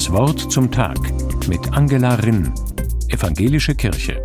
Das 0.00 0.10
Wort 0.12 0.50
zum 0.50 0.70
Tag 0.70 0.96
mit 1.46 1.74
Angela 1.74 2.14
Rinn, 2.14 2.54
Evangelische 3.08 3.74
Kirche. 3.74 4.24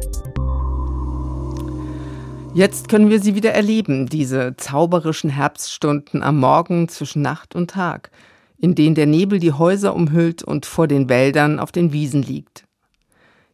Jetzt 2.53 2.87
können 2.87 3.09
wir 3.09 3.19
sie 3.19 3.35
wieder 3.35 3.51
erleben, 3.51 4.05
diese 4.07 4.55
zauberischen 4.55 5.29
Herbststunden 5.29 6.23
am 6.23 6.39
Morgen 6.39 6.87
zwischen 6.87 7.21
Nacht 7.21 7.55
und 7.55 7.71
Tag, 7.71 8.09
in 8.57 8.73
denen 8.73 8.95
der 8.95 9.05
Nebel 9.05 9.39
die 9.39 9.51
Häuser 9.51 9.93
umhüllt 9.93 10.43
und 10.43 10.65
vor 10.65 10.87
den 10.87 11.09
Wäldern 11.09 11.59
auf 11.59 11.73
den 11.73 11.91
Wiesen 11.91 12.23
liegt. 12.23 12.63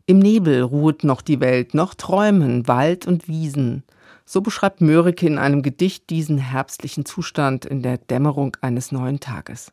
Im 0.06 0.20
Nebel 0.20 0.62
ruht 0.62 1.04
noch 1.04 1.24
die 1.24 1.40
Welt, 1.40 1.74
noch 1.74 1.96
träumen 1.96 2.68
Wald 2.68 3.08
und 3.08 3.28
Wiesen. 3.28 3.82
So 4.26 4.42
beschreibt 4.42 4.80
Mörike 4.80 5.26
in 5.26 5.40
einem 5.40 5.64
Gedicht 5.64 6.12
diesen 6.12 6.38
herbstlichen 6.38 7.04
Zustand 7.04 7.66
in 7.66 7.82
der 7.82 7.98
Dämmerung 7.98 8.58
eines 8.62 8.92
neuen 8.92 9.20
Tages. 9.20 9.72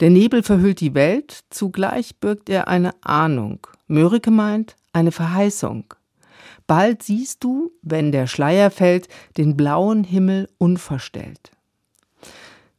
Der 0.00 0.08
Nebel 0.08 0.42
verhüllt 0.42 0.80
die 0.80 0.94
Welt, 0.94 1.40
zugleich 1.50 2.16
birgt 2.16 2.48
er 2.48 2.68
eine 2.68 2.92
Ahnung. 3.02 3.66
Mörike 3.86 4.30
meint 4.30 4.74
eine 4.94 5.12
Verheißung. 5.12 5.92
Bald 6.66 7.02
siehst 7.02 7.44
du, 7.44 7.72
wenn 7.82 8.10
der 8.10 8.26
Schleier 8.26 8.70
fällt, 8.70 9.08
den 9.36 9.58
blauen 9.58 10.04
Himmel 10.04 10.48
unverstellt. 10.56 11.50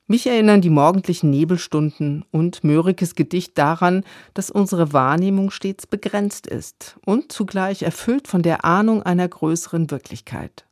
Mich 0.08 0.26
erinnern 0.26 0.62
die 0.62 0.72
morgendlichen 0.72 1.30
Nebelstunden 1.30 2.26
und 2.32 2.64
Mörikes 2.64 3.14
Gedicht 3.14 3.56
daran, 3.58 4.04
dass 4.34 4.50
unsere 4.50 4.92
Wahrnehmung 4.92 5.52
stets 5.52 5.86
begrenzt 5.86 6.48
ist 6.48 6.98
und 7.06 7.32
zugleich 7.32 7.84
erfüllt 7.84 8.28
von 8.28 8.42
der 8.42 8.66
Ahnung 8.66 9.04
einer 9.04 9.28
größeren 9.28 9.92
Wirklichkeit. 9.92 10.66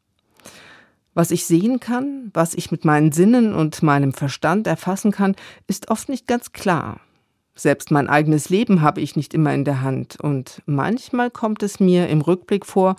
Was 1.13 1.31
ich 1.31 1.45
sehen 1.45 1.80
kann, 1.80 2.30
was 2.34 2.54
ich 2.54 2.72
mit 2.72 2.86
meinen 2.86 3.12
Sinnen 3.12 3.55
und 3.55 3.81
meinem 3.81 4.13
Verstand 4.13 4.67
erfassen 4.67 5.12
kann, 5.12 5.36
ist 5.67 5.90
oft 5.90 6.08
nicht 6.09 6.27
ganz 6.27 6.52
klar. 6.52 7.02
Selbst 7.55 7.91
mein 7.91 8.08
eigenes 8.08 8.50
Leben 8.50 8.81
habe 8.81 9.02
ich 9.02 9.16
nicht 9.16 9.34
immer 9.34 9.53
in 9.53 9.66
der 9.66 9.81
Hand, 9.81 10.17
und 10.22 10.61
manchmal 10.66 11.30
kommt 11.30 11.61
es 11.64 11.80
mir 11.80 12.08
im 12.08 12.22
Rückblick 12.22 12.66
vor, 12.66 12.95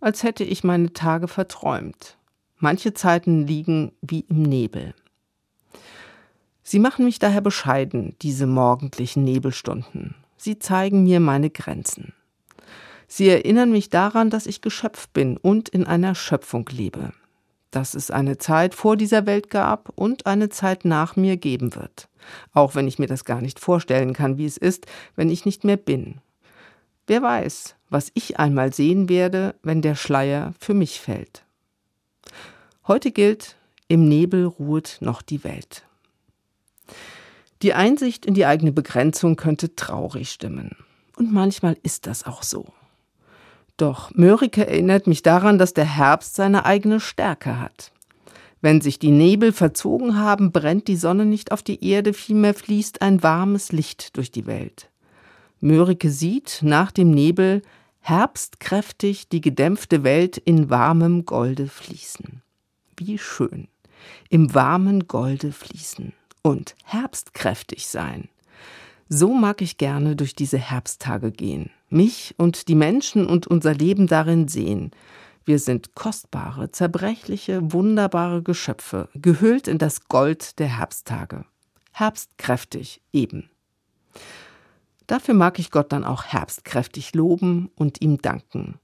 als 0.00 0.22
hätte 0.22 0.44
ich 0.44 0.64
meine 0.64 0.92
Tage 0.92 1.28
verträumt. 1.28 2.18
Manche 2.58 2.92
Zeiten 2.94 3.46
liegen 3.46 3.92
wie 4.02 4.26
im 4.28 4.42
Nebel. 4.42 4.94
Sie 6.62 6.78
machen 6.78 7.04
mich 7.04 7.18
daher 7.18 7.40
bescheiden, 7.40 8.16
diese 8.22 8.46
morgendlichen 8.46 9.24
Nebelstunden. 9.24 10.14
Sie 10.36 10.58
zeigen 10.58 11.04
mir 11.04 11.20
meine 11.20 11.50
Grenzen. 11.50 12.12
Sie 13.06 13.28
erinnern 13.28 13.70
mich 13.70 13.88
daran, 13.88 14.30
dass 14.30 14.46
ich 14.46 14.60
Geschöpf 14.60 15.08
bin 15.08 15.36
und 15.36 15.68
in 15.68 15.86
einer 15.86 16.14
Schöpfung 16.14 16.68
lebe 16.70 17.12
dass 17.72 17.94
es 17.94 18.10
eine 18.10 18.38
Zeit 18.38 18.74
vor 18.74 18.96
dieser 18.96 19.26
Welt 19.26 19.50
gab 19.50 19.90
und 19.96 20.26
eine 20.26 20.48
Zeit 20.48 20.84
nach 20.84 21.16
mir 21.16 21.36
geben 21.36 21.74
wird. 21.74 22.08
Auch 22.52 22.74
wenn 22.74 22.86
ich 22.86 22.98
mir 22.98 23.08
das 23.08 23.24
gar 23.24 23.40
nicht 23.40 23.58
vorstellen 23.58 24.12
kann, 24.12 24.38
wie 24.38 24.46
es 24.46 24.56
ist, 24.56 24.86
wenn 25.16 25.30
ich 25.30 25.44
nicht 25.44 25.64
mehr 25.64 25.76
bin. 25.76 26.20
Wer 27.06 27.22
weiß, 27.22 27.74
was 27.90 28.10
ich 28.14 28.38
einmal 28.38 28.72
sehen 28.72 29.08
werde, 29.08 29.54
wenn 29.62 29.82
der 29.82 29.96
Schleier 29.96 30.54
für 30.60 30.74
mich 30.74 31.00
fällt. 31.00 31.44
Heute 32.86 33.10
gilt, 33.10 33.56
im 33.88 34.08
Nebel 34.08 34.46
ruht 34.46 34.98
noch 35.00 35.22
die 35.22 35.44
Welt. 35.44 35.84
Die 37.62 37.74
Einsicht 37.74 38.26
in 38.26 38.34
die 38.34 38.46
eigene 38.46 38.72
Begrenzung 38.72 39.36
könnte 39.36 39.76
traurig 39.76 40.30
stimmen. 40.30 40.76
Und 41.16 41.32
manchmal 41.32 41.76
ist 41.82 42.06
das 42.06 42.24
auch 42.24 42.42
so. 42.42 42.72
Doch 43.82 44.12
Mörike 44.14 44.64
erinnert 44.64 45.08
mich 45.08 45.22
daran, 45.22 45.58
dass 45.58 45.74
der 45.74 45.96
Herbst 45.96 46.36
seine 46.36 46.64
eigene 46.66 47.00
Stärke 47.00 47.58
hat. 47.58 47.90
Wenn 48.60 48.80
sich 48.80 49.00
die 49.00 49.10
Nebel 49.10 49.50
verzogen 49.50 50.16
haben, 50.16 50.52
brennt 50.52 50.86
die 50.86 50.94
Sonne 50.94 51.26
nicht 51.26 51.50
auf 51.50 51.64
die 51.64 51.84
Erde, 51.84 52.12
vielmehr 52.12 52.54
fließt 52.54 53.02
ein 53.02 53.24
warmes 53.24 53.72
Licht 53.72 54.16
durch 54.16 54.30
die 54.30 54.46
Welt. 54.46 54.88
Mörike 55.58 56.10
sieht 56.10 56.60
nach 56.62 56.92
dem 56.92 57.10
Nebel 57.10 57.60
herbstkräftig 57.98 59.28
die 59.28 59.40
gedämpfte 59.40 60.04
Welt 60.04 60.36
in 60.36 60.70
warmem 60.70 61.26
Golde 61.26 61.66
fließen. 61.66 62.40
Wie 62.96 63.18
schön. 63.18 63.66
Im 64.30 64.54
warmen 64.54 65.08
Golde 65.08 65.50
fließen 65.50 66.12
und 66.42 66.76
herbstkräftig 66.84 67.88
sein. 67.88 68.28
So 69.08 69.32
mag 69.34 69.62
ich 69.62 69.78
gerne 69.78 70.16
durch 70.16 70.34
diese 70.34 70.58
Herbsttage 70.58 71.32
gehen, 71.32 71.70
mich 71.90 72.34
und 72.38 72.68
die 72.68 72.74
Menschen 72.74 73.26
und 73.26 73.46
unser 73.46 73.74
Leben 73.74 74.06
darin 74.06 74.48
sehen. 74.48 74.90
Wir 75.44 75.58
sind 75.58 75.94
kostbare, 75.94 76.70
zerbrechliche, 76.70 77.72
wunderbare 77.72 78.42
Geschöpfe, 78.42 79.08
gehüllt 79.14 79.66
in 79.68 79.78
das 79.78 80.08
Gold 80.08 80.58
der 80.58 80.78
Herbsttage. 80.78 81.44
Herbstkräftig 81.92 83.02
eben. 83.12 83.50
Dafür 85.06 85.34
mag 85.34 85.58
ich 85.58 85.70
Gott 85.70 85.92
dann 85.92 86.04
auch 86.04 86.24
herbstkräftig 86.24 87.14
loben 87.14 87.70
und 87.74 88.00
ihm 88.00 88.22
danken. 88.22 88.78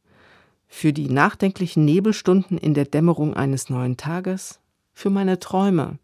Für 0.66 0.92
die 0.92 1.08
nachdenklichen 1.08 1.84
Nebelstunden 1.84 2.58
in 2.58 2.74
der 2.74 2.84
Dämmerung 2.84 3.34
eines 3.34 3.70
neuen 3.70 3.96
Tages, 3.96 4.60
für 4.92 5.10
meine 5.10 5.38
Träume, 5.38 5.98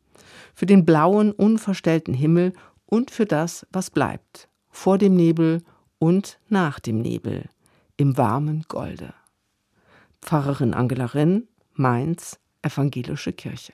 für 0.55 0.67
den 0.67 0.87
blauen, 0.87 1.33
unverstellten 1.33 2.15
Himmel 2.15 2.53
und 2.87 3.11
für 3.11 3.27
das, 3.27 3.67
was 3.73 3.91
bleibt, 3.91 4.49
vor 4.71 4.99
dem 4.99 5.15
Nebel 5.15 5.63
und 5.99 6.39
nach 6.49 6.81
dem 6.81 7.01
Nebel, 7.01 7.49
im 7.97 8.17
warmen 8.17 8.65
Golde. 8.69 9.15
Pfarrerin 10.21 10.75
Angela 10.75 11.07
Rinn, 11.07 11.49
Mainz, 11.73 12.39
Evangelische 12.63 13.33
Kirche. 13.33 13.73